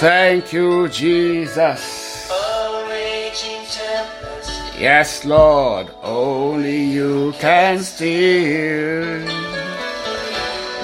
[0.00, 2.32] Thank you, Jesus.
[4.78, 9.20] Yes, Lord, only you can still.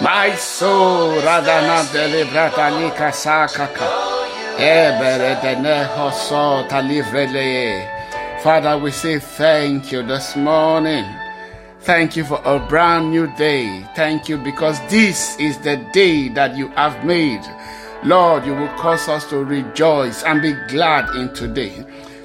[0.03, 3.89] My soul, Radana delibrata nika sakaka.
[4.59, 7.89] Ebere dene hoso talivrele.
[8.43, 11.07] Father, we say thank you this morning.
[11.81, 13.83] Thank you for a brand new day.
[13.97, 17.41] Thank you because this is the day that you have made.
[18.07, 21.85] Lord, you will cause us to rejoice and be glad in today.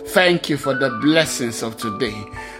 [0.09, 2.13] Thank you for the blessings of today.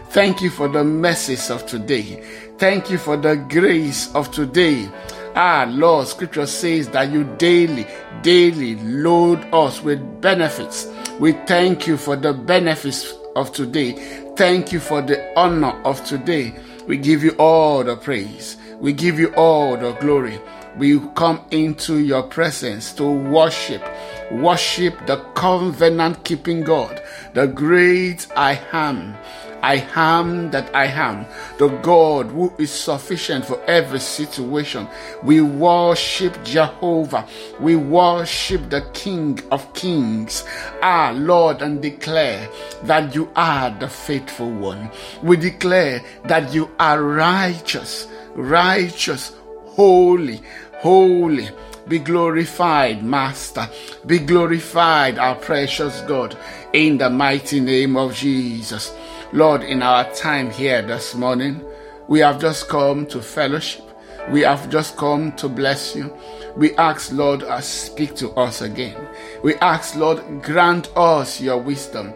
[0.10, 2.24] Thank you for the mercies of today.
[2.58, 4.90] Thank you for the grace of today.
[5.36, 7.86] Ah, Lord, scripture says that you daily,
[8.24, 10.88] daily load us with benefits.
[11.20, 13.92] We thank you for the benefits of today.
[14.36, 16.56] Thank you for the honor of today.
[16.88, 18.58] We give you all the praise.
[18.80, 20.40] We give you all the glory.
[20.78, 23.84] We come into your presence to worship,
[24.32, 27.02] worship the covenant keeping God,
[27.34, 29.16] the great I am.
[29.64, 31.26] I am that I am,
[31.60, 34.88] the God who is sufficient for every situation.
[35.24, 37.28] We worship Jehovah.
[37.60, 40.44] We worship the King of Kings,
[40.82, 42.50] our Lord, and declare
[42.84, 44.90] that you are the faithful one.
[45.22, 49.34] We declare that you are righteous, righteous,
[49.72, 50.42] holy,
[50.80, 51.50] holy.
[51.88, 53.68] Be glorified, Master.
[54.06, 56.38] Be glorified, our precious God,
[56.74, 58.94] in the mighty name of Jesus.
[59.34, 61.62] Lord, in our time here this morning,
[62.08, 63.84] we have just come to fellowship.
[64.30, 66.16] We have just come to bless you.
[66.56, 69.08] We ask, Lord, uh, speak to us again.
[69.44, 72.14] We ask, Lord, grant us your wisdom,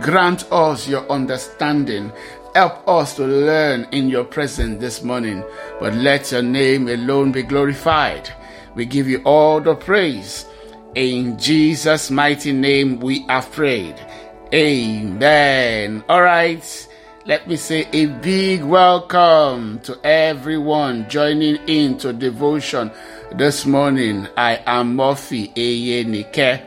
[0.00, 2.12] grant us your understanding.
[2.54, 5.44] Help us to learn in your presence this morning,
[5.78, 8.30] but let your name alone be glorified.
[8.74, 10.46] We give you all the praise.
[10.94, 13.96] In Jesus' mighty name, we are prayed.
[14.52, 16.02] Amen.
[16.08, 16.88] All right.
[17.26, 22.90] Let me say a big welcome to everyone joining in to devotion
[23.32, 24.26] this morning.
[24.34, 26.64] I am Murphy Eyenike.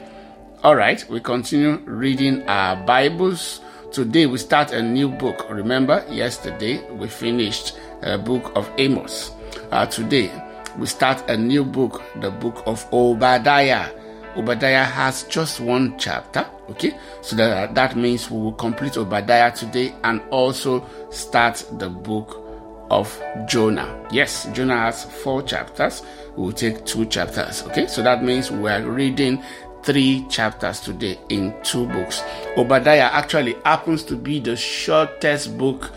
[0.63, 3.61] All right, we continue reading our Bibles.
[3.91, 5.47] Today we start a new book.
[5.49, 9.31] Remember, yesterday we finished a book of Amos.
[9.69, 10.31] Uh, today
[10.77, 13.89] we start a new book, the book of Obadiah.
[14.37, 16.97] Obadiah has just one chapter, okay?
[17.21, 22.41] So that, that means we will complete Obadiah today and also start the book
[22.89, 24.07] of Jonah.
[24.09, 26.01] Yes, Jonah has four chapters.
[26.37, 27.87] We will take two chapters, okay?
[27.87, 29.43] So that means we are reading
[29.83, 32.21] three chapters today in two books.
[32.57, 35.91] Obadiah actually happens to be the shortest book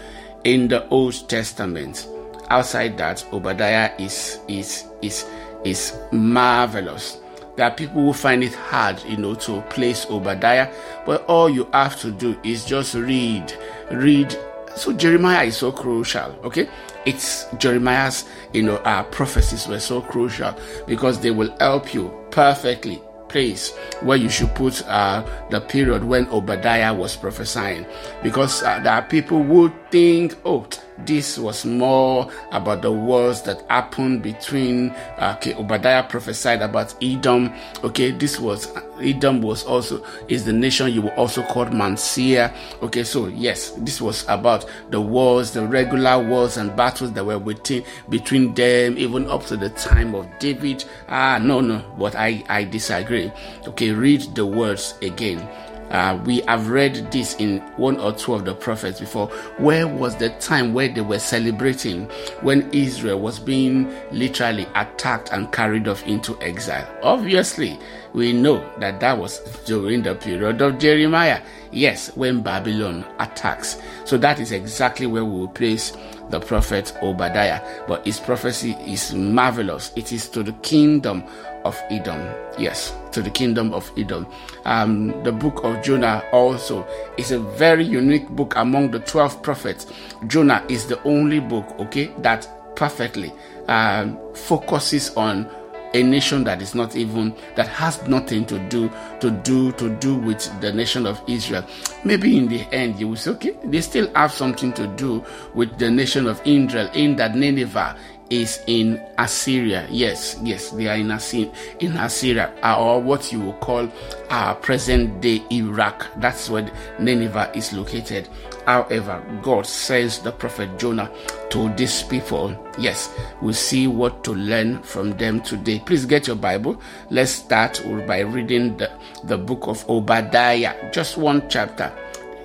[0.44, 2.08] in the Old Testament.
[2.48, 5.26] Outside that, Obadiah is is is
[5.64, 7.20] is marvelous.
[7.56, 10.72] There are people who find it hard, you know, to place Obadiah,
[11.06, 13.52] but all you have to do is just read,
[13.92, 14.36] read.
[14.74, 16.68] So Jeremiah is so crucial, okay?
[17.06, 20.52] It's Jeremiah's, you know, uh, prophecies were so crucial
[20.84, 26.26] because they will help you perfectly place where you should put uh, the period when
[26.28, 27.86] Obadiah was prophesying.
[28.22, 30.66] Because uh, there are people who think, oh,
[30.98, 37.52] this was more about the wars that happened between uh, okay obadiah prophesied about edom.
[37.82, 41.64] Okay this was edom was also is the nation you will also call
[41.96, 42.52] Seir.
[42.82, 47.38] okay so yes this was about the wars the regular wars and battles that were
[47.38, 50.84] within between them even up to the time of david.
[51.08, 53.32] Ah no no but i i disagree.
[53.66, 55.46] Okay read the words again
[55.90, 59.28] uh, we have read this in one or two of the prophets before.
[59.58, 62.04] Where was the time where they were celebrating
[62.40, 66.88] when Israel was being literally attacked and carried off into exile?
[67.02, 67.78] Obviously,
[68.12, 71.42] we know that that was during the period of Jeremiah.
[71.72, 73.80] Yes, when Babylon attacks.
[74.04, 75.92] So that is exactly where we will place
[76.34, 77.60] the prophet Obadiah.
[77.86, 79.92] But his prophecy is marvelous.
[79.94, 81.22] It is to the kingdom
[81.64, 82.20] of Edom.
[82.58, 84.26] Yes, to the kingdom of Edom.
[84.64, 86.84] Um, the book of Jonah also
[87.16, 89.86] is a very unique book among the 12 prophets.
[90.26, 93.32] Jonah is the only book, okay, that perfectly
[93.68, 95.48] um, focuses on
[95.94, 100.16] a nation that is not even that has nothing to do to do to do
[100.16, 101.64] with the nation of Israel.
[102.04, 105.24] Maybe in the end you will say, okay, they still have something to do
[105.54, 107.96] with the nation of Israel in that Nineveh
[108.30, 109.86] is in Assyria.
[109.90, 113.88] Yes, yes, they are in Assyria, in Assyria, uh, or what you will call
[114.30, 116.06] our present day Iraq.
[116.16, 118.28] That's where Nineveh is located.
[118.66, 121.10] However, God sends the prophet Jonah
[121.50, 122.56] to these people.
[122.78, 125.82] Yes, we'll see what to learn from them today.
[125.84, 126.80] Please get your Bible.
[127.10, 128.90] Let's start by reading the,
[129.24, 131.92] the book of Obadiah, just one chapter.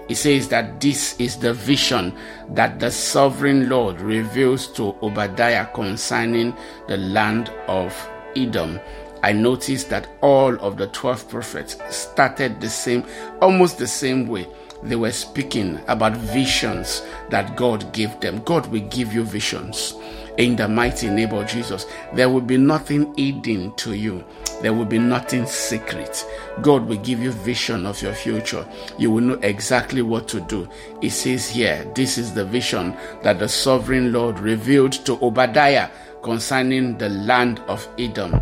[0.10, 2.18] It says that this is the vision
[2.50, 6.56] that the sovereign Lord reveals to Obadiah concerning
[6.88, 7.96] the land of
[8.36, 8.80] Edom.
[9.22, 13.06] I noticed that all of the 12 prophets started the same,
[13.42, 14.48] almost the same way.
[14.82, 18.42] They were speaking about visions that God gave them.
[18.44, 19.96] God will give you visions
[20.38, 21.86] in the mighty name of Jesus.
[22.14, 24.24] There will be nothing hidden to you.
[24.62, 26.26] There will be nothing secret.
[26.62, 28.66] God will give you vision of your future.
[28.98, 30.68] You will know exactly what to do.
[31.02, 35.90] It says here, this is the vision that the sovereign Lord revealed to Obadiah
[36.24, 38.42] concerning the land of Edom.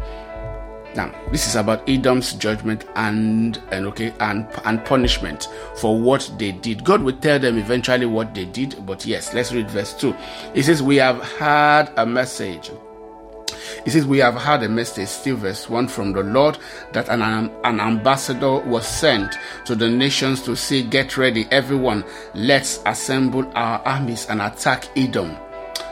[0.95, 6.51] Now, this is about Edom's judgment and and okay and and punishment for what they
[6.51, 6.84] did.
[6.84, 10.16] God will tell them eventually what they did, but yes, let's read verse 2.
[10.54, 12.72] It says, We have heard a message.
[13.86, 16.57] It says, We have heard a message, still verse 1 from the Lord,
[16.94, 19.36] that an, an ambassador was sent
[19.66, 22.04] to the nations to say, Get ready, everyone,
[22.34, 25.38] let's assemble our armies and attack Edom.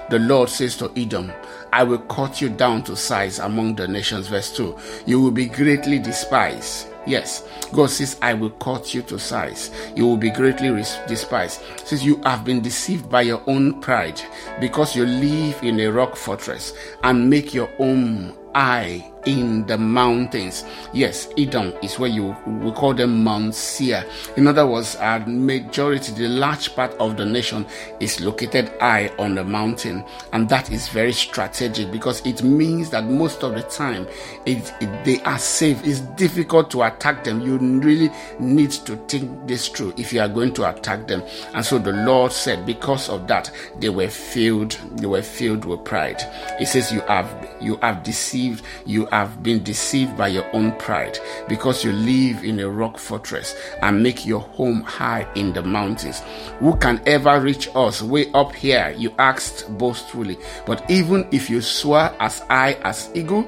[0.10, 1.32] The Lord says to Edom,
[1.75, 4.27] I will cut you down to size among the nations.
[4.27, 4.77] Verse 2.
[5.06, 6.88] You will be greatly despised.
[7.06, 9.72] Yes, God says, I will cut you to size.
[9.94, 10.69] You will be greatly
[11.06, 11.62] despised.
[11.83, 14.22] Since you have been deceived by your own pride
[14.62, 16.72] because you live in a rock fortress
[17.04, 20.63] and make your own eye in the mountains.
[20.94, 24.06] Yes, Edom is where you we call them Mount Seir.
[24.38, 27.66] In other words, a majority, the large part of the nation
[28.00, 33.06] is located high on the mountain, and that is very strategic because it means that
[33.06, 34.07] most of the time
[34.45, 35.81] it, it, they are safe.
[35.86, 37.42] It's difficult to attack them.
[37.42, 41.24] You really need to think this through if you are going to attack them.
[41.54, 44.72] And so the Lord said, because of that, they were filled.
[44.98, 46.22] They were filled with pride.
[46.60, 48.63] He says, "You have you have deceived.
[48.86, 51.18] You." have been deceived by your own pride
[51.48, 56.22] because you live in a rock fortress and make your home high in the mountains.
[56.60, 58.94] Who can ever reach us way up here?
[58.98, 60.38] You asked boastfully.
[60.66, 63.48] But even if you soar as high as eagle,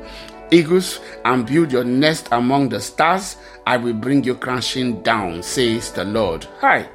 [0.52, 3.36] eagles and build your nest among the stars,
[3.66, 6.48] I will bring you crashing down, says the Lord.
[6.62, 6.88] Hi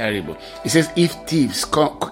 [0.00, 0.36] terrible.
[0.62, 1.64] He says, If thieves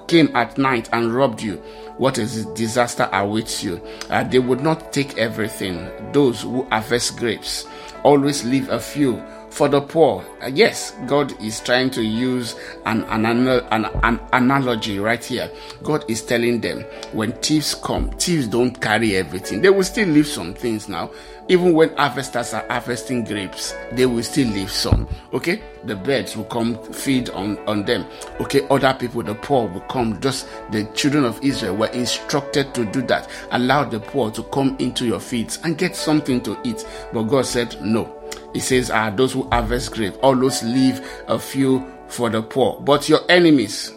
[0.06, 1.62] came at night and robbed you,
[1.99, 3.81] what is disaster awaits you?
[4.09, 5.89] Uh, they would not take everything.
[6.12, 7.67] Those who harvest grapes
[8.05, 10.25] always leave a few for the poor.
[10.43, 12.55] Uh, yes, God is trying to use
[12.87, 15.50] an, an, an, an, analogy right here.
[15.83, 19.61] God is telling them when thieves come, thieves don't carry everything.
[19.61, 21.11] They will still leave some things now.
[21.49, 25.09] Even when harvesters are harvesting grapes, they will still leave some.
[25.33, 25.62] Okay?
[25.85, 28.06] The birds will come feed on, on them.
[28.41, 28.67] Okay?
[28.69, 30.21] Other people, the poor will come.
[30.21, 33.29] Just the children of Israel were instructed to do that.
[33.50, 36.87] Allow the poor to come into your fields and get something to eat.
[37.12, 38.15] But God said, no
[38.53, 42.81] he says, Ah, those who harvest grape, always leave a few for the poor.
[42.81, 43.93] But your enemies,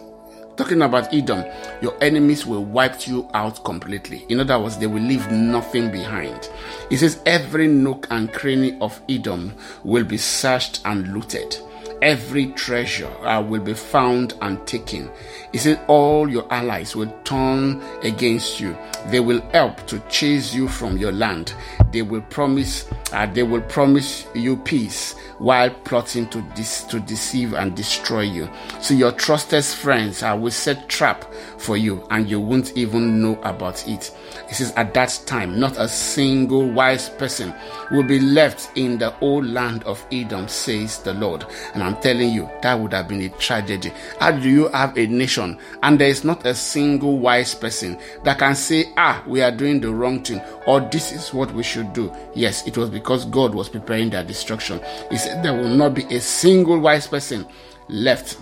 [0.56, 1.44] talking about Edom,
[1.80, 4.24] your enemies will wipe you out completely.
[4.28, 6.50] In other words, they will leave nothing behind.
[6.90, 9.54] He says, Every nook and cranny of Edom
[9.84, 11.56] will be searched and looted
[12.02, 15.08] every treasure uh, will be found and taken.
[15.52, 18.76] He said, All your allies will turn against you.
[19.06, 21.54] They will help to chase you from your land.
[21.92, 26.40] They will promise, uh, they will promise you peace while plotting to,
[26.88, 28.48] to deceive and destroy you.
[28.80, 31.24] So your trusted friends uh, will set trap
[31.58, 34.16] for you and you won't even know about it.
[34.52, 37.54] He says, At that time, not a single wise person
[37.90, 41.46] will be left in the old land of Edom, says the Lord.
[41.72, 43.90] And I'm telling you, that would have been a tragedy.
[44.20, 48.38] How do you have a nation and there is not a single wise person that
[48.40, 51.94] can say, Ah, we are doing the wrong thing, or this is what we should
[51.94, 52.12] do?
[52.34, 54.82] Yes, it was because God was preparing their destruction.
[55.10, 57.46] He said, There will not be a single wise person
[57.88, 58.36] left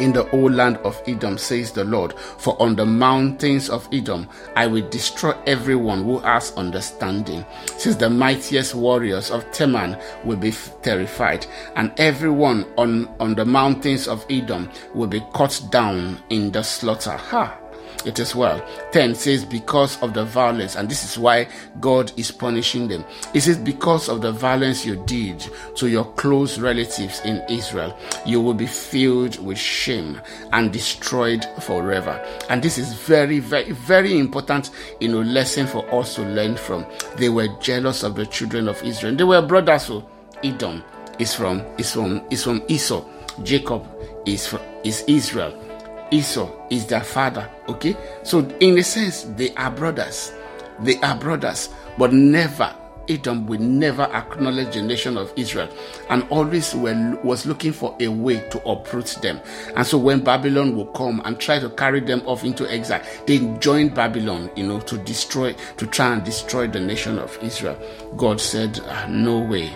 [0.00, 2.14] in the old land of Edom, says the Lord.
[2.18, 7.44] For on the mountains of Edom I will destroy everyone who has understanding.
[7.76, 10.52] Since the mightiest warriors of Teman will be
[10.82, 16.62] terrified, and everyone on, on the mountains of Edom will be cut down in the
[16.62, 17.16] slaughter.
[17.16, 17.59] Ha!
[18.04, 18.64] It is well.
[18.92, 21.48] 10 says, Because of the violence, and this is why
[21.80, 23.04] God is punishing them.
[23.34, 25.44] It says, Because of the violence you did
[25.76, 30.20] to your close relatives in Israel, you will be filled with shame
[30.52, 32.24] and destroyed forever.
[32.48, 36.86] And this is very, very, very important, you know, lesson for us to learn from.
[37.16, 39.14] They were jealous of the children of Israel.
[39.14, 39.82] They were brothers.
[39.84, 40.08] So
[40.42, 40.82] Edom
[41.18, 43.04] is from is from is from Esau.
[43.42, 43.86] Jacob
[44.26, 45.69] is from, is Israel.
[46.10, 47.48] Esau is their father.
[47.68, 50.32] Okay, so in a sense, they are brothers.
[50.80, 52.74] They are brothers, but never
[53.10, 55.68] Edom will never acknowledge the nation of Israel
[56.08, 59.40] and always were, was looking for a way to uproot them.
[59.76, 63.38] And so when Babylon will come and try to carry them off into exile, they
[63.58, 67.78] joined Babylon, you know, to destroy, to try and destroy the nation of Israel.
[68.16, 69.74] God said, ah, No way.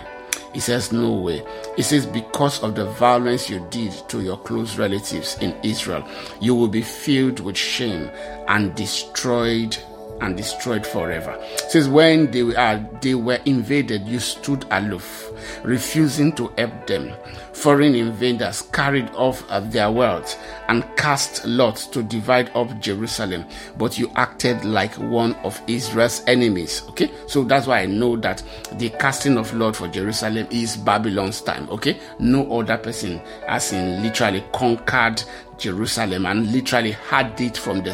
[0.55, 1.43] He says, No way.
[1.75, 6.07] He says, Because of the violence you did to your close relatives in Israel,
[6.39, 8.09] you will be filled with shame
[8.47, 9.75] and destroyed
[10.21, 11.37] and destroyed forever.
[11.69, 15.31] Says when they were uh, they were invaded, you stood aloof,
[15.63, 17.13] refusing to help them.
[17.53, 23.45] Foreign invaders carried off uh, their wealth and cast lots to divide up Jerusalem,
[23.77, 26.83] but you acted like one of Israel's enemies.
[26.89, 28.43] Okay, so that's why I know that
[28.73, 31.69] the casting of lot for Jerusalem is Babylon's time.
[31.69, 35.23] Okay, no other person has in literally conquered
[35.57, 37.93] Jerusalem and literally had it from the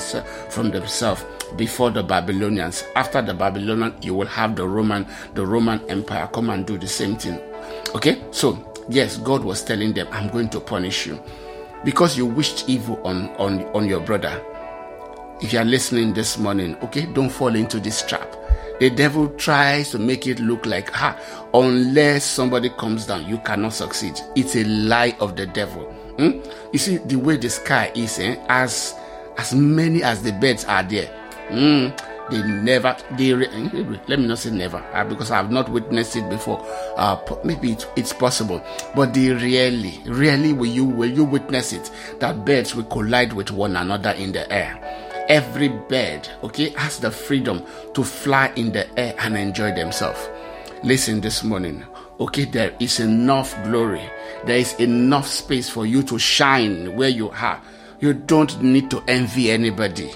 [0.50, 1.24] from themselves
[1.58, 2.84] before the Babylonians.
[2.96, 6.88] After the Babylonian, you will have the Roman the Roman Empire come and do the
[6.88, 7.40] same thing.
[7.96, 11.22] Okay, so yes, God was telling them, I'm going to punish you
[11.84, 14.44] because you wished evil on, on, on your brother.
[15.42, 18.36] If you are listening this morning, okay, don't fall into this trap.
[18.80, 21.20] The devil tries to make it look like, ha,
[21.54, 24.20] unless somebody comes down, you cannot succeed.
[24.36, 25.84] It's a lie of the devil.
[26.18, 26.42] Hmm?
[26.72, 28.96] You see, the way the sky is, eh, as
[29.38, 31.10] as many as the birds are there,
[31.52, 36.16] hmm, they never they let me not say never uh, because i have not witnessed
[36.16, 36.66] it before.
[36.96, 38.64] Uh, maybe it, it's possible.
[38.96, 41.92] But they rarely rarely will you will you witness it?
[42.20, 44.80] That birds will collide with one another in the air.
[45.28, 50.30] Every bird okay has the freedom to fly in the air and enjoy themselves.
[50.84, 51.86] Listen this morning
[52.20, 54.10] okay there is enough glory.
[54.46, 57.62] There is enough space for you to shine where you are.
[58.00, 60.12] You don't need to envy anybody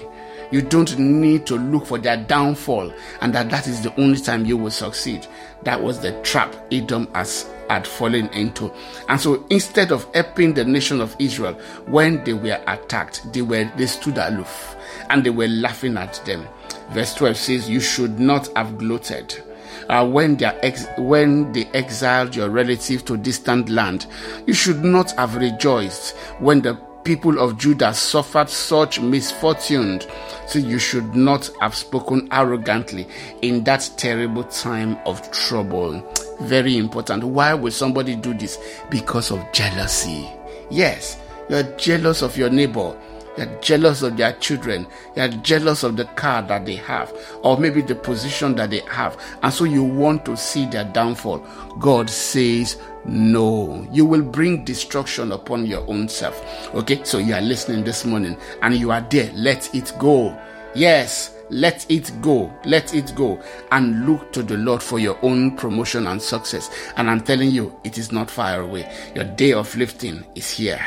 [0.50, 4.44] you don't need to look for their downfall and that that is the only time
[4.44, 5.26] you will succeed.
[5.62, 8.72] That was the trap Edom has had fallen into.
[9.08, 11.54] And so instead of helping the nation of Israel
[11.86, 14.76] when they were attacked, they were they stood aloof
[15.10, 16.46] and they were laughing at them.
[16.90, 19.42] Verse 12 says, You should not have gloated.
[19.88, 24.06] Uh, when, they ex- when they exiled your relative to distant land,
[24.46, 26.74] you should not have rejoiced when the
[27.06, 30.00] people of Judah suffered such misfortune.
[30.48, 33.06] So you should not have spoken arrogantly
[33.42, 36.02] in that terrible time of trouble.
[36.40, 37.22] Very important.
[37.22, 38.58] Why would somebody do this?
[38.90, 40.28] Because of jealousy.
[40.68, 41.16] Yes,
[41.48, 42.96] you're jealous of your neighbor.
[43.36, 44.86] You're jealous of their children.
[45.14, 49.22] They're jealous of the car that they have, or maybe the position that they have.
[49.42, 51.38] And so you want to see their downfall.
[51.78, 56.74] God says, no, you will bring destruction upon your own self.
[56.74, 59.30] Okay, so you are listening this morning and you are there.
[59.34, 60.36] Let it go.
[60.74, 62.52] Yes, let it go.
[62.64, 63.40] Let it go.
[63.70, 66.70] And look to the Lord for your own promotion and success.
[66.96, 68.92] And I'm telling you, it is not far away.
[69.14, 70.84] Your day of lifting is here.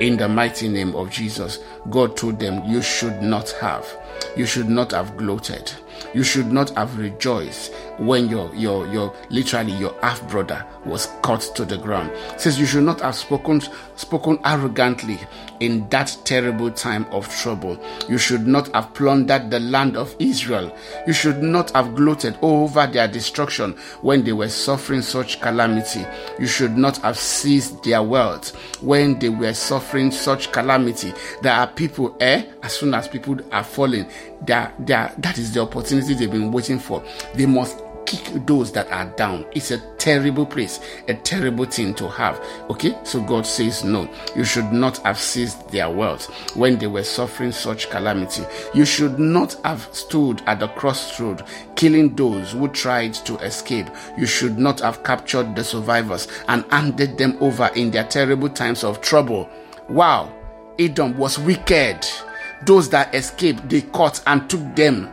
[0.00, 3.86] In the mighty name of Jesus, God told them, You should not have.
[4.36, 5.72] You should not have gloated.
[6.14, 11.40] You should not have rejoiced when your your your literally your half brother was cut
[11.54, 12.10] to the ground.
[12.34, 13.62] It says you should not have spoken
[13.96, 15.18] spoken arrogantly
[15.60, 17.78] in that terrible time of trouble.
[18.08, 20.76] You should not have plundered the land of Israel.
[21.06, 23.72] You should not have gloated over their destruction
[24.02, 26.04] when they were suffering such calamity.
[26.38, 31.12] You should not have seized their wealth when they were suffering such calamity.
[31.42, 32.46] There are people, eh?
[32.62, 34.06] As soon as people are falling,
[34.46, 37.02] that that is the opportunity they've been waiting for.
[37.34, 39.46] They must kick those that are down.
[39.52, 42.42] It's a terrible place, a terrible thing to have.
[42.70, 47.02] Okay, so God says, No, you should not have seized their wealth when they were
[47.02, 48.44] suffering such calamity.
[48.74, 51.44] You should not have stood at the crossroad
[51.76, 53.86] killing those who tried to escape.
[54.16, 58.84] You should not have captured the survivors and handed them over in their terrible times
[58.84, 59.48] of trouble.
[59.88, 60.32] Wow,
[60.78, 62.06] Edom was wicked.
[62.64, 65.12] Those that escaped, they caught and took them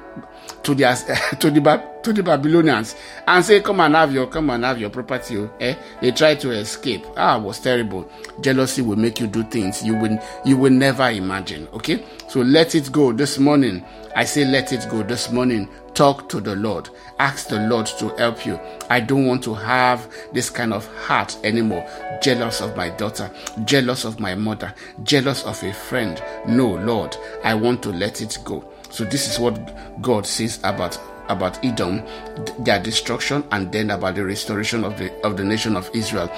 [0.64, 0.96] to their
[1.40, 1.60] to the
[2.04, 2.96] to the Babylonians
[3.28, 5.38] and say, Come and have your come and have your property.
[5.38, 5.76] oh." Eh?
[6.02, 7.06] They try to escape.
[7.18, 8.10] Ah, was terrible.
[8.42, 11.68] Jealousy will make you do things you will you will never imagine.
[11.74, 12.04] Okay?
[12.28, 13.84] So let it go this morning.
[14.16, 15.70] I say let it go this morning.
[15.94, 16.90] Talk to the Lord.
[17.20, 18.60] Ask the Lord to help you.
[18.90, 21.88] I don't want to have this kind of heart anymore.
[22.22, 23.30] Jealous of my daughter,
[23.66, 26.22] jealous of my mother, jealous of a friend.
[26.48, 28.64] No, Lord, I want to let it go.
[28.90, 31.00] So this is what God says about
[31.30, 32.04] about Edom,
[32.60, 36.30] their destruction, and then about the restoration of the of the nation of Israel.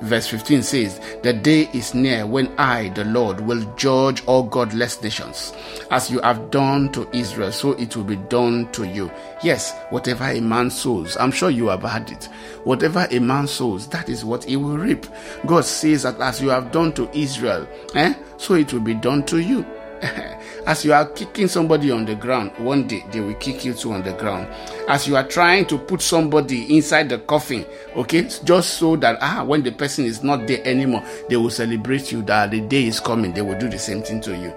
[0.00, 5.00] Verse 15 says, The day is near when I, the Lord, will judge all godless
[5.00, 5.52] nations.
[5.90, 9.10] As you have done to Israel, so it will be done to you.
[9.42, 12.24] Yes, whatever a man sows, I'm sure you have heard it.
[12.64, 15.06] Whatever a man sows, that is what he will reap.
[15.46, 19.24] God says that as you have done to Israel, eh, so it will be done
[19.26, 19.64] to you.
[20.64, 23.92] As you are kicking somebody on the ground, one day they will kick you too
[23.92, 24.46] on the ground.
[24.88, 27.66] As you are trying to put somebody inside the coffin,
[27.96, 32.12] okay, just so that ah, when the person is not there anymore, they will celebrate
[32.12, 34.54] you that the day is coming, they will do the same thing to you.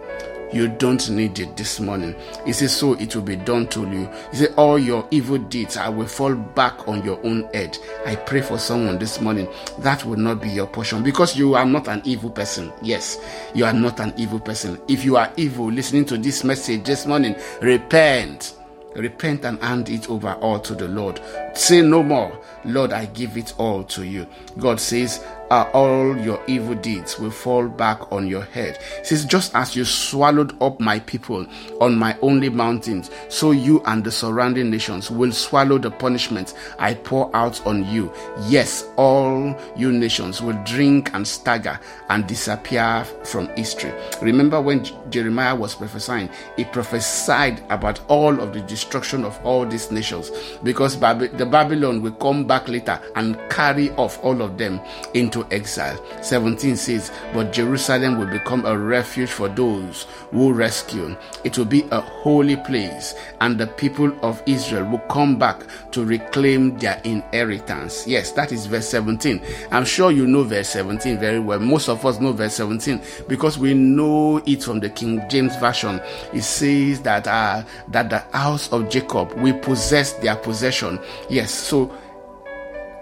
[0.56, 2.16] You don't need it this morning.
[2.46, 4.10] He says, So it will be done to you.
[4.32, 7.78] He said, All your evil deeds, I will fall back on your own head.
[8.06, 9.50] I pray for someone this morning.
[9.80, 12.72] That will not be your portion because you are not an evil person.
[12.82, 13.20] Yes,
[13.54, 14.80] you are not an evil person.
[14.88, 18.56] If you are evil, listening to this message this morning, repent.
[18.96, 21.20] Repent and hand it over all to the Lord.
[21.54, 22.42] Say no more.
[22.64, 24.26] Lord, I give it all to you.
[24.58, 25.22] God says,
[25.52, 28.78] uh, all your evil deeds will fall back on your head.
[29.00, 31.46] He says, just as you swallowed up my people
[31.82, 36.94] on my only mountains, so you and the surrounding nations will swallow the punishment I
[36.94, 38.12] pour out on you.
[38.48, 43.94] Yes, all you nations will drink and stagger and disappear from history.
[44.22, 49.66] Remember when J- Jeremiah was prophesying, he prophesied about all of the destruction of all
[49.66, 50.32] these nations
[50.64, 54.80] because Bab- the Babylon will come back later and carry off all of them
[55.14, 56.00] into exile.
[56.22, 61.16] 17 says, But Jerusalem will become a refuge for those who rescue.
[61.44, 66.06] It will be a holy place, and the people of Israel will come back to
[66.06, 68.08] reclaim their inheritance.
[68.08, 69.42] Yes, that is verse 17.
[69.72, 71.60] I'm sure you know verse 17 very well.
[71.60, 76.02] Most of us know verse 17 because we know it from the King James Version.
[76.34, 81.00] It says that uh, that the house of Jacob will possess their possession.
[81.30, 81.92] Yes, so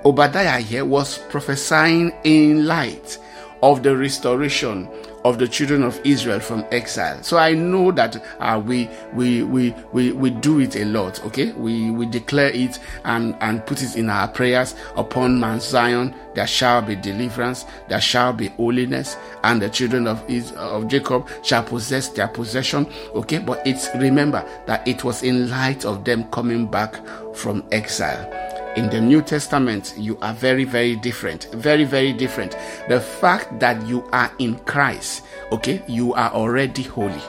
[0.05, 3.17] Obadiah here was prophesying in light
[3.61, 4.89] of the restoration
[5.23, 7.23] of the children of Israel from exile.
[7.23, 11.23] So I know that uh, we, we we we we do it a lot.
[11.27, 16.13] Okay, we we declare it and and put it in our prayers upon Mount Zion.
[16.35, 17.65] There shall be deliverance.
[17.87, 20.21] There shall be holiness, and the children of
[20.57, 22.91] of Jacob shall possess their possession.
[23.15, 26.99] Okay, but it's remember that it was in light of them coming back
[27.33, 28.29] from exile
[28.75, 31.45] in the New Testament, you are very, very different.
[31.53, 32.57] Very, very different.
[32.89, 37.21] The fact that you are in Christ, okay, you are already holy.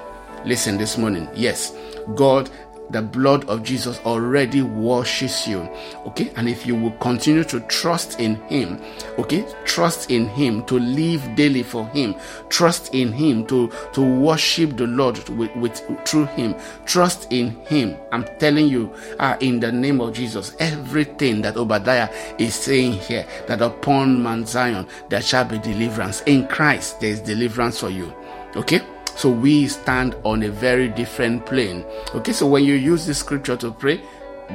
[0.44, 1.28] Listen this morning.
[1.35, 1.74] Yes,
[2.14, 2.50] God,
[2.90, 5.68] the blood of Jesus already washes you,
[6.06, 8.80] okay, and if you will continue to trust in Him,
[9.18, 12.14] okay, trust in Him to live daily for Him,
[12.48, 17.96] trust in Him to to worship the Lord with, with through Him, trust in Him.
[18.12, 23.26] I'm telling you, uh, in the name of Jesus, everything that Obadiah is saying here,
[23.46, 26.22] that upon Mount Zion there shall be deliverance.
[26.22, 28.12] In Christ, there is deliverance for you.
[28.56, 28.80] Okay?
[29.16, 31.85] So we stand on a very different plane.
[32.14, 34.00] Okay, so when you use this scripture to pray,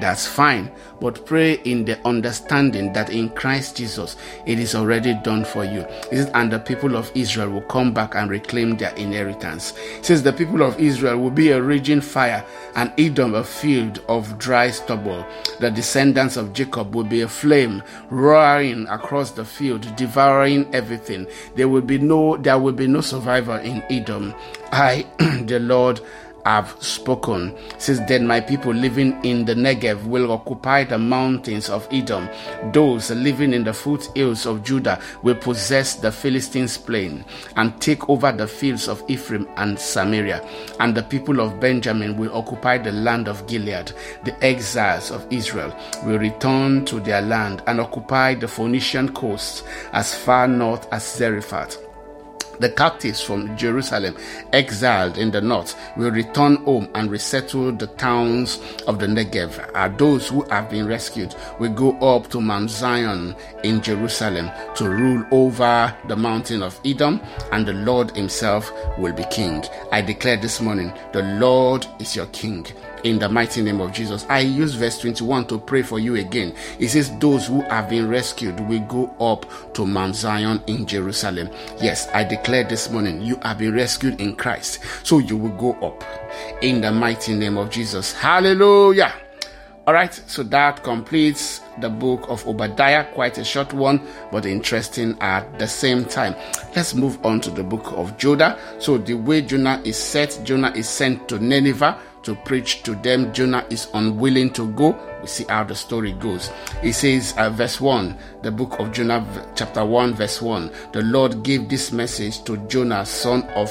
[0.01, 0.71] that's fine.
[0.99, 5.85] But pray in the understanding that in Christ Jesus it is already done for you.
[6.09, 9.73] Says, and the people of Israel will come back and reclaim their inheritance.
[9.97, 14.03] It says the people of Israel will be a raging fire, and Edom a field
[14.07, 15.25] of dry stubble.
[15.59, 21.27] The descendants of Jacob will be a flame roaring across the field, devouring everything.
[21.55, 24.33] There will be no there will be no survivor in Edom.
[24.71, 25.05] I,
[25.45, 26.01] the Lord,
[26.45, 27.55] have spoken.
[27.77, 32.29] Since then, my people living in the Negev will occupy the mountains of Edom.
[32.73, 37.25] Those living in the foothills of Judah will possess the Philistines' plain
[37.55, 40.47] and take over the fields of Ephraim and Samaria.
[40.79, 43.91] And the people of Benjamin will occupy the land of Gilead.
[44.23, 45.75] The exiles of Israel
[46.05, 51.88] will return to their land and occupy the Phoenician coast as far north as Zarephath.
[52.59, 54.17] The captives from Jerusalem,
[54.51, 59.71] exiled in the north, will return home and resettle the towns of the Negev.
[59.75, 64.89] And those who have been rescued will go up to Mount Zion in Jerusalem to
[64.89, 69.63] rule over the mountain of Edom, and the Lord Himself will be king.
[69.91, 72.65] I declare this morning, the Lord is your king.
[73.03, 74.25] In the mighty name of Jesus.
[74.29, 76.55] I use verse 21 to pray for you again.
[76.79, 81.49] It says, Those who have been rescued will go up to Mount Zion in Jerusalem.
[81.81, 84.79] Yes, I declare this morning, you have been rescued in Christ.
[85.03, 86.03] So you will go up
[86.61, 88.13] in the mighty name of Jesus.
[88.13, 89.13] Hallelujah.
[89.89, 93.99] All right, so that completes the book of Obadiah, quite a short one,
[94.31, 96.35] but interesting at the same time.
[96.75, 98.59] Let's move on to the book of Jonah.
[98.77, 103.33] So, the way Jonah is set, Jonah is sent to Nineveh to preach to them.
[103.33, 104.97] Jonah is unwilling to go.
[105.21, 106.49] We see how the story goes.
[106.81, 110.71] It says, uh, verse 1, the book of Jonah, chapter 1, verse 1.
[110.93, 113.69] The Lord gave this message to Jonah, son of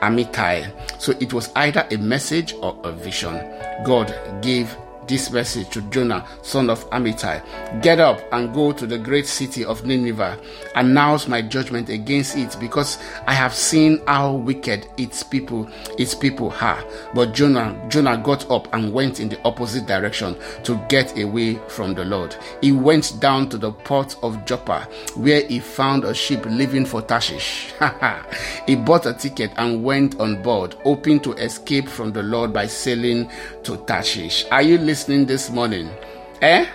[0.00, 0.72] Amittai.
[1.00, 3.34] So it was either a message or a vision.
[3.84, 7.42] God gave this message to Jonah, son of Amittai
[7.82, 10.38] Get up and go to the great city of Nineveh,
[10.74, 16.54] announce my judgment against it, because I have seen how wicked its people its people
[16.60, 16.84] are.
[17.14, 21.94] But Jonah Jonah got up and went in the opposite direction to get away from
[21.94, 22.36] the Lord.
[22.60, 27.02] He went down to the port of Joppa, where he found a ship leaving for
[27.02, 27.72] Tarshish.
[28.66, 32.66] he bought a ticket and went on board, hoping to escape from the Lord by
[32.66, 33.30] sailing
[33.64, 34.44] to Tarshish.
[34.50, 35.24] Are you listening?
[35.24, 35.88] this morning,
[36.42, 36.66] eh?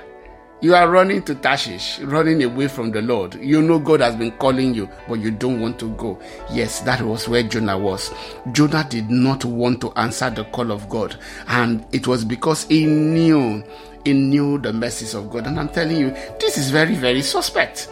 [0.61, 3.35] You are running to Tarshish, running away from the Lord.
[3.35, 6.19] You know God has been calling you, but you don't want to go.
[6.51, 8.11] Yes, that was where Jonah was.
[8.53, 11.15] Jonah did not want to answer the call of God,
[11.47, 13.63] and it was because he knew,
[14.03, 15.45] he knew the mercies of God.
[15.45, 17.87] And I'm telling you, this is very, very suspect.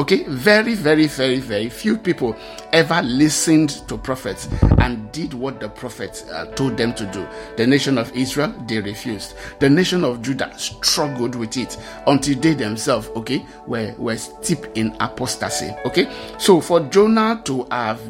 [0.00, 2.34] Okay, very, very, very, very few people
[2.72, 7.28] ever listened to prophets and did what the prophets uh, told them to do.
[7.58, 9.34] The nation of Israel, they refused.
[9.58, 14.96] The nation of Judah struggled with it until they themselves, okay, were, were steeped in
[15.00, 15.70] apostasy.
[15.84, 18.00] Okay, so for Jonah to have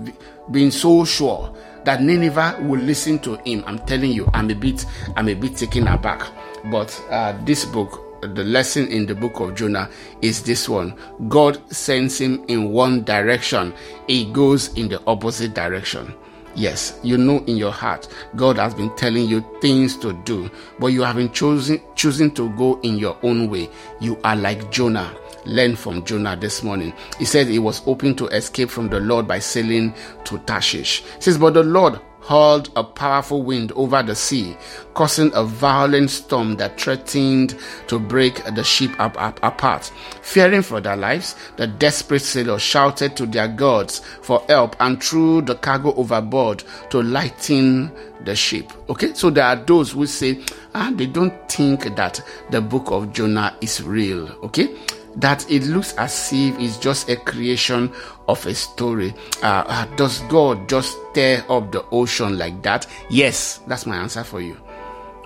[0.53, 4.87] been so sure that Nineveh will listen to him, I'm telling you, I'm a bit,
[5.17, 6.25] I'm a bit taken aback.
[6.71, 9.89] But uh, this book the lesson in the book of Jonah
[10.23, 10.95] is this one
[11.29, 13.73] God sends him in one direction,
[14.07, 16.15] he goes in the opposite direction.
[16.55, 20.89] Yes, you know in your heart God has been telling you things to do, but
[20.89, 23.71] you haven't chosen choosing to go in your own way.
[24.01, 25.15] You are like Jonah.
[25.47, 26.93] Learn from Jonah this morning.
[27.19, 31.03] He said he was hoping to escape from the Lord by sailing to Tarshish.
[31.03, 31.99] He says, but the Lord
[32.31, 34.57] hurled a powerful wind over the sea,
[34.95, 39.93] causing a violent storm that threatened to break the ship up, up, apart.
[40.23, 45.43] Fearing for their lives, the desperate sailors shouted to their gods for help and threw
[45.43, 47.91] the cargo overboard to lighten
[48.25, 48.73] the ship.
[48.89, 50.41] Okay, so there are those who say,
[50.77, 54.29] ah, they don't think that the book of Jonah is real.
[54.45, 54.69] Okay,
[55.17, 57.93] that it looks as if it's just a creation
[58.29, 59.15] of a story.
[59.43, 62.87] Uh, uh, does God just stir up the ocean like that?
[63.09, 64.57] Yes, that's my answer for you.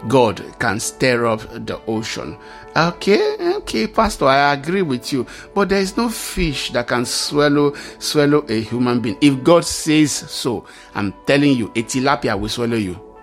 [0.08, 2.36] God can stir up the ocean.
[2.76, 5.26] Okay, okay, Pastor, I agree with you.
[5.54, 9.16] But there is no fish that can swallow swallow a human being.
[9.20, 13.13] If God says so, I'm telling you, a tilapia will swallow you.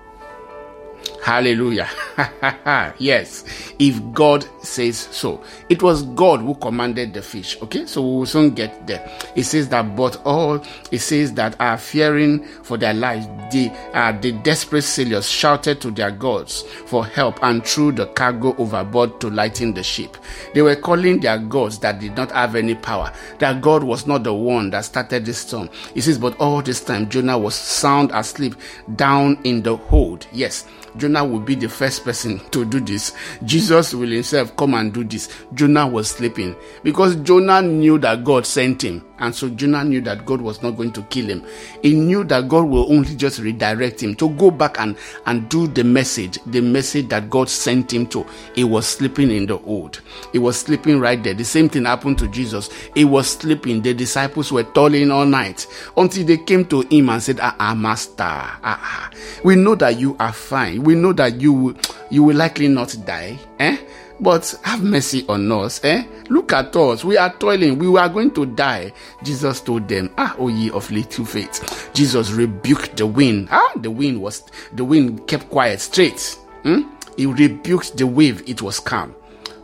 [1.22, 1.88] Hallelujah.
[2.98, 3.46] yes,
[3.78, 5.44] if God says so.
[5.70, 7.62] It was God who commanded the fish.
[7.62, 9.08] Okay, so we will soon get there.
[9.36, 14.20] It says that, but all it says that are fearing for their lives, the uh,
[14.20, 19.30] the desperate sailors shouted to their gods for help and threw the cargo overboard to
[19.30, 20.18] lighten the ship.
[20.56, 23.14] They were calling their gods that did not have any power.
[23.38, 25.70] Their God was not the one that started this storm.
[25.94, 28.56] It says, but all this time Jonah was sound asleep
[28.96, 30.26] down in the hold.
[30.32, 30.66] Yes
[30.98, 33.14] Jonah will be the first person to do this.
[33.46, 35.30] Jesus will himself come and do this.
[35.54, 39.06] Jonah was sleeping because Jonah knew that God sent him.
[39.22, 41.46] And so Jonah knew that God was not going to kill him.
[41.84, 45.68] He knew that God will only just redirect him to go back and, and do
[45.68, 48.26] the message, the message that God sent him to.
[48.56, 50.02] He was sleeping in the old.
[50.32, 51.36] He was sleeping right there.
[51.36, 52.70] The same thing happened to Jesus.
[52.96, 53.82] He was sleeping.
[53.84, 57.76] The disciples were toiling all night until they came to him and said, Ah, ah
[57.76, 59.12] Master, ah, ah.
[59.44, 60.84] we know that you are fine.
[60.84, 61.76] We know that you,
[62.10, 63.38] you will likely not die.
[63.60, 63.78] Eh?
[64.22, 66.06] But have mercy on us, eh?
[66.30, 67.04] Look at us.
[67.04, 67.80] We are toiling.
[67.80, 68.94] We are going to die.
[69.24, 71.90] Jesus told them, Ah, O ye of little faith.
[71.96, 73.48] Jesus rebuked the wind.
[73.52, 76.38] Ah, the wind was, the wind kept quiet straight.
[76.64, 76.82] Hmm?
[77.18, 78.48] He rebuked the wave.
[78.48, 79.16] It was calm.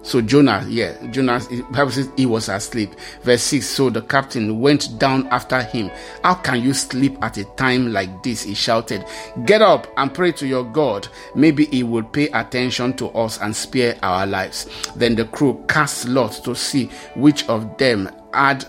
[0.07, 2.95] So Jonah, yeah, Jonah, Bible says he was asleep.
[3.23, 5.91] Verse 6, so the captain went down after him.
[6.23, 8.43] How can you sleep at a time like this?
[8.43, 9.03] He shouted,
[9.45, 11.09] Get up and pray to your God.
[11.35, 14.69] Maybe he will pay attention to us and spare our lives.
[14.95, 18.65] Then the crew cast lots to see which of them had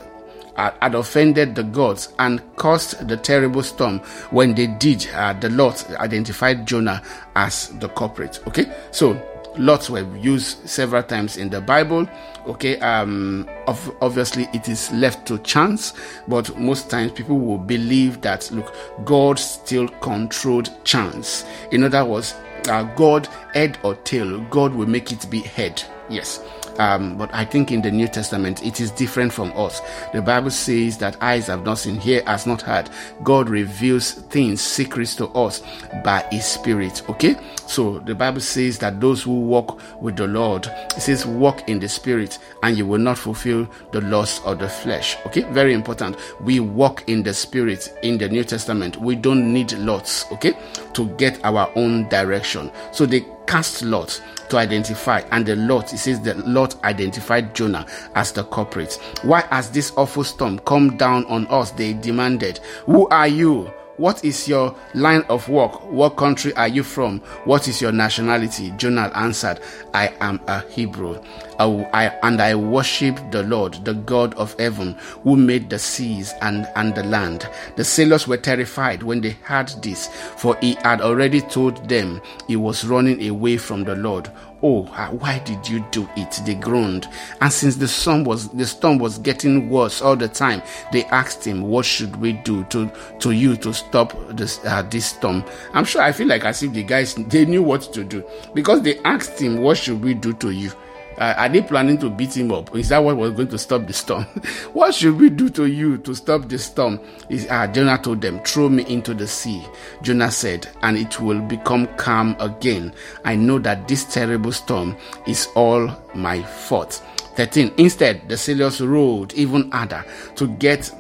[0.57, 4.01] had offended the gods and caused the terrible storm.
[4.31, 7.01] When they did, uh, the Lord identified Jonah
[7.37, 8.41] as the culprit.
[8.49, 9.15] Okay, so
[9.59, 12.09] lots were used several times in the Bible.
[12.47, 15.93] Okay, um, of, obviously it is left to chance,
[16.27, 21.45] but most times people will believe that look, God still controlled chance.
[21.73, 22.35] In other words,
[22.69, 25.83] uh, God head or tail, God will make it be head.
[26.09, 26.43] Yes.
[26.79, 29.81] Um, but I think in the New Testament it is different from us.
[30.13, 32.89] The Bible says that eyes have not seen, ear has not heard.
[33.23, 35.63] God reveals things, secrets to us
[36.05, 37.03] by His Spirit.
[37.09, 37.37] Okay,
[37.67, 41.81] so the Bible says that those who walk with the Lord, it says, walk in
[41.81, 45.17] the Spirit, and you will not fulfill the lust of the flesh.
[45.27, 46.17] Okay, very important.
[46.41, 48.97] We walk in the Spirit in the New Testament.
[48.97, 50.31] We don't need lots.
[50.33, 50.55] Okay,
[50.95, 52.71] to get our own direction.
[52.93, 57.87] So they cast lots to identify, and the Lot, it says the Lot identified Jonah
[58.15, 58.95] as the culprit.
[59.23, 61.71] Why has this awful storm come down on us?
[61.73, 62.59] They demanded.
[62.87, 63.73] Who are you?
[63.99, 65.85] What is your line of work?
[65.91, 67.19] What country are you from?
[67.45, 68.73] What is your nationality?
[68.77, 69.59] Jonah answered,
[69.93, 71.21] I am a Hebrew.
[71.59, 74.93] I, and I worship the Lord, the God of heaven,
[75.25, 77.49] who made the seas and, and the land.
[77.75, 82.55] The sailors were terrified when they heard this, for he had already told them he
[82.55, 84.31] was running away from the Lord.
[84.61, 86.41] Oh, why did you do it?
[86.45, 87.07] They groaned.
[87.41, 91.47] And since the storm was the storm was getting worse all the time, they asked
[91.47, 92.91] him, "What should we do to
[93.21, 95.45] to you to stop this uh, this storm?"
[95.75, 98.83] I'm sure I feel like as if the guys they knew what to do because
[98.83, 100.73] they asked him, "What should we do to you?"
[101.19, 102.75] Uh, are they planning to beat him up?
[102.77, 104.25] Is that what was going to stop the storm?
[104.73, 107.01] what should we do to you to stop the storm?
[107.29, 109.65] Is, uh, Jonah told them, Throw me into the sea.
[110.03, 112.93] Jonah said, And it will become calm again.
[113.25, 117.03] I know that this terrible storm is all my fault.
[117.35, 117.73] 13.
[117.77, 120.05] Instead, the sailors rowed even harder
[120.35, 120.91] to get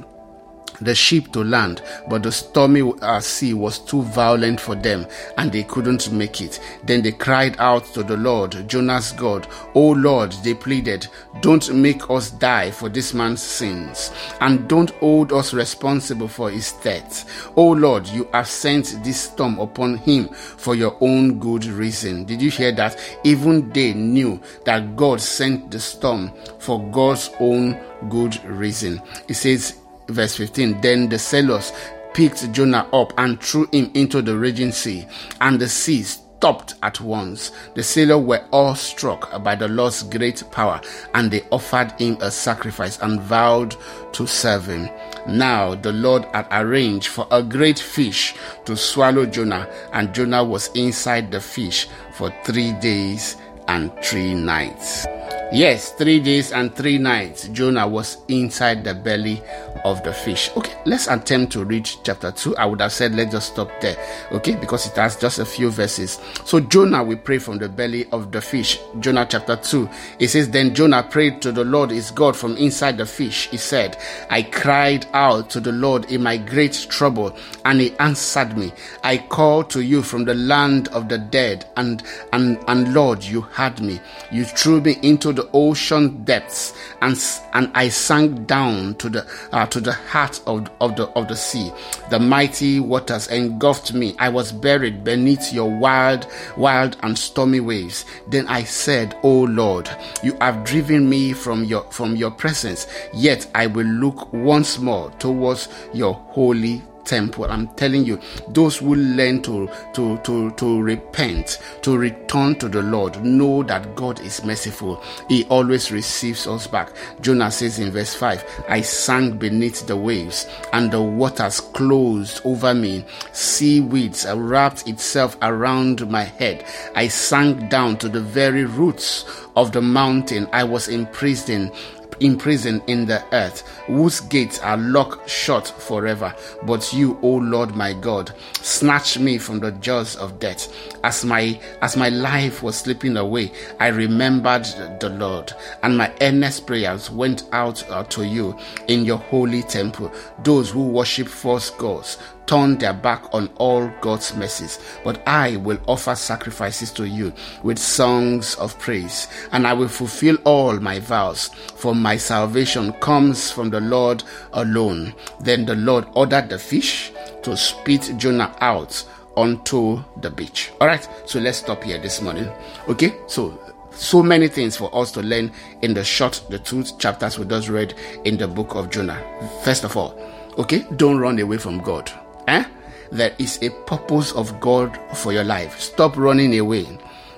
[0.80, 5.52] the ship to land, but the stormy uh, sea was too violent for them and
[5.52, 6.60] they couldn't make it.
[6.84, 9.46] Then they cried out to the Lord, Jonah's God.
[9.74, 11.08] Oh Lord, they pleaded,
[11.40, 16.72] don't make us die for this man's sins and don't hold us responsible for his
[16.72, 17.50] death.
[17.56, 22.24] Oh Lord, you have sent this storm upon him for your own good reason.
[22.24, 22.98] Did you hear that?
[23.24, 29.02] Even they knew that God sent the storm for God's own good reason.
[29.28, 29.74] It says,
[30.08, 31.72] verse 15 then the sailors
[32.14, 35.06] picked jonah up and threw him into the raging sea
[35.40, 36.02] and the sea
[36.38, 37.50] stopped at once.
[37.74, 40.80] The sailors were all struck by the lord's great power
[41.14, 43.74] and they offered him a sacrifice and vowed
[44.12, 44.88] to serve him.
[45.26, 50.68] Now the lord had arranged for a great fish to swallow jonah and jonah was
[50.74, 55.06] inside the fish for three days and three nights
[55.50, 59.42] Yes, three days and three nights, Jonah was inside the belly
[59.82, 60.50] of the fish.
[60.54, 62.58] Okay, let's attempt to read chapter 2.
[62.58, 63.96] I would have said let's just stop there,
[64.30, 66.20] okay, because it has just a few verses.
[66.44, 68.78] So, Jonah, we pray from the belly of the fish.
[69.00, 72.98] Jonah chapter 2, it says, Then Jonah prayed to the Lord his God from inside
[72.98, 73.48] the fish.
[73.48, 73.96] He said,
[74.28, 77.34] I cried out to the Lord in my great trouble,
[77.64, 78.70] and he answered me.
[79.02, 82.02] I called to you from the land of the dead, and
[82.34, 83.98] and and Lord, you heard me.
[84.30, 87.16] You threw me into the ocean depths, and
[87.52, 91.36] and I sank down to the uh, to the heart of, of the of the
[91.36, 91.70] sea.
[92.10, 94.16] The mighty waters engulfed me.
[94.18, 98.04] I was buried beneath your wild, wild and stormy waves.
[98.26, 99.88] Then I said, "O Lord,
[100.24, 102.88] you have driven me from your from your presence.
[103.14, 107.46] Yet I will look once more towards your holy temple.
[107.46, 112.82] I'm telling you, those who learn to, to, to, to repent, to return to the
[112.82, 115.02] Lord, know that God is merciful.
[115.28, 116.92] He always receives us back.
[117.20, 122.74] Jonah says in verse 5, I sank beneath the waves and the waters closed over
[122.74, 123.04] me.
[123.32, 126.64] Seaweeds wrapped itself around my head.
[126.94, 129.24] I sank down to the very roots
[129.56, 130.48] of the mountain.
[130.52, 131.72] I was imprisoned
[132.20, 136.34] imprisoned in the earth, whose gates are locked shut forever.
[136.64, 140.72] But you, O Lord my God, snatched me from the jaws of death.
[141.04, 144.64] As my as my life was slipping away, I remembered
[145.00, 145.52] the Lord,
[145.82, 150.12] and my earnest prayers went out uh, to you in your holy temple.
[150.42, 154.80] Those who worship false gods turn their back on all God's mercies.
[155.04, 157.32] But I will offer sacrifices to you
[157.62, 163.52] with songs of praise, and I will fulfill all my vows, for my salvation comes
[163.52, 165.14] from the Lord alone.
[165.40, 169.04] Then the Lord ordered the fish to spit Jonah out
[169.36, 170.72] onto the beach.
[170.80, 172.50] All right, so let's stop here this morning.
[172.88, 173.56] Okay, so
[173.92, 177.68] so many things for us to learn in the short, the two chapters we just
[177.68, 179.20] read in the book of Jonah.
[179.64, 180.18] First of all,
[180.56, 182.10] okay, don't run away from God.
[182.48, 182.64] Eh?
[183.12, 185.78] There is a purpose of God for your life.
[185.78, 186.86] Stop running away.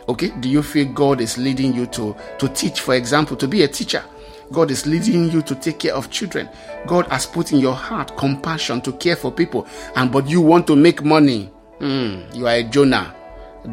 [0.08, 3.62] Okay, do you feel God is leading you to to teach, for example, to be
[3.62, 4.04] a teacher?
[4.52, 6.48] God is leading you to take care of children.
[6.86, 10.66] God has put in your heart compassion to care for people, and but you want
[10.68, 11.50] to make money.
[11.80, 13.14] Mm, you are a Jonah.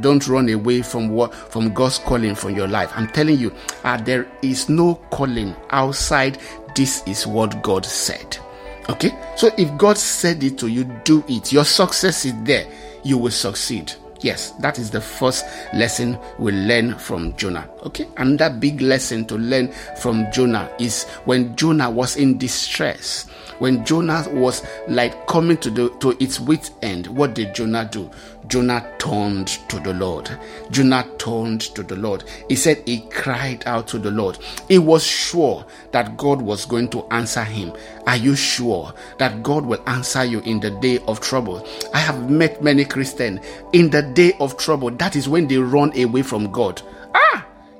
[0.02, 2.91] Don't run away from what from God's calling for your life.
[2.95, 6.39] I'm telling you, uh, there is no calling outside.
[6.76, 8.38] This is what God said.
[8.89, 11.52] Okay, so if God said it to you, do it.
[11.52, 12.67] Your success is there.
[13.04, 13.93] You will succeed.
[14.21, 17.69] Yes, that is the first lesson we learn from Jonah.
[17.84, 19.71] Okay, and that big lesson to learn
[20.02, 23.28] from Jonah is when Jonah was in distress
[23.60, 28.10] when Jonah was like coming to the to its wit end, what did Jonah do?
[28.48, 30.30] Jonah turned to the Lord.
[30.72, 32.24] Jonah turned to the Lord.
[32.48, 34.38] He said he cried out to the Lord.
[34.70, 37.74] He was sure that God was going to answer him.
[38.06, 41.67] Are you sure that God will answer you in the day of trouble?
[41.93, 43.41] I have met many Christians
[43.74, 44.91] in the day of trouble.
[44.91, 46.82] That is when they run away from God.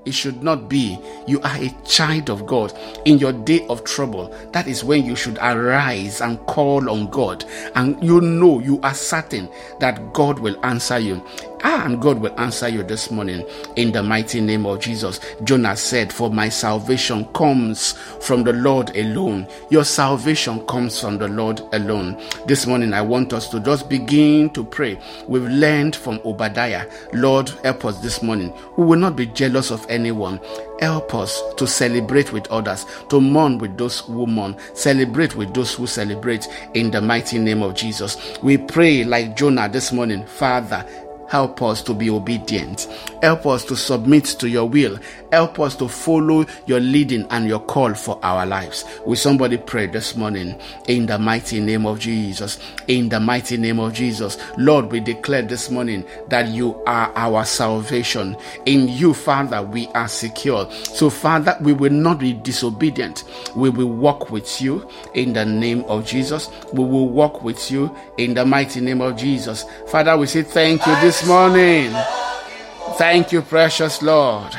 [0.08, 0.98] It should not be.
[1.28, 2.72] You are a child of God.
[3.04, 7.44] In your day of trouble, that is when you should arise and call on God.
[7.76, 9.50] And you know, you are certain
[9.82, 11.22] that God will answer you.
[11.64, 15.20] Ah, and God will answer you this morning in the mighty name of Jesus.
[15.44, 19.48] Jonah said, For my salvation comes from the Lord alone.
[19.70, 22.22] Your salvation comes from the Lord alone.
[22.46, 25.00] This morning, I want us to just begin to pray.
[25.28, 26.90] We've learned from Obadiah.
[27.14, 28.54] Lord, help us this morning.
[28.78, 30.40] We will not be jealous of anyone.
[30.80, 35.74] Help us to celebrate with others, to mourn with those who mourn, celebrate with those
[35.74, 38.38] who celebrate in the mighty name of Jesus.
[38.44, 40.86] We pray like Jonah this morning, Father
[41.28, 42.88] Help us to be obedient.
[43.22, 44.98] Help us to submit to your will.
[45.32, 48.86] Help us to follow your leading and your call for our lives.
[49.06, 52.60] Will somebody pray this morning in the mighty name of Jesus?
[52.88, 54.38] In the mighty name of Jesus.
[54.58, 58.38] Lord, we declare this morning that you are our salvation.
[58.66, 60.70] In you, Father, we are secure.
[60.72, 63.26] So, Father, we will not be disobedient.
[63.56, 66.50] We will walk with you in the name of Jesus.
[66.72, 69.66] We will walk with you in the mighty name of Jesus.
[69.88, 71.92] Father, we say thank you this this morning.
[72.98, 74.54] Thank you, precious Lord.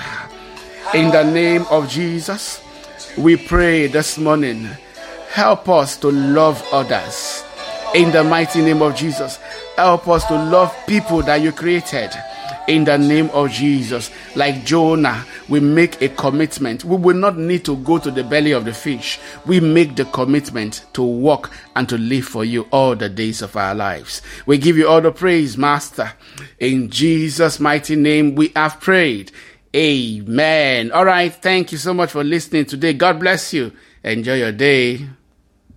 [0.92, 2.60] In the name of Jesus,
[3.16, 4.68] we pray this morning.
[5.30, 7.44] Help us to love others.
[7.94, 9.36] In the mighty name of Jesus,
[9.76, 12.10] help us to love people that you created
[12.68, 14.10] in the name of Jesus.
[14.36, 16.84] Like Jonah, we make a commitment.
[16.84, 19.18] We will not need to go to the belly of the fish.
[19.46, 23.56] We make the commitment to walk and to live for you all the days of
[23.56, 24.22] our lives.
[24.46, 26.12] We give you all the praise, Master.
[26.60, 29.32] In Jesus' mighty name, we have prayed.
[29.74, 30.92] Amen.
[30.92, 31.34] All right.
[31.34, 32.92] Thank you so much for listening today.
[32.92, 33.72] God bless you.
[34.04, 35.08] Enjoy your day.